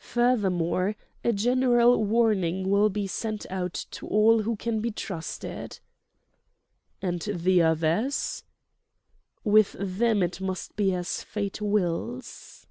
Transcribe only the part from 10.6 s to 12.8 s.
be as Fate wills."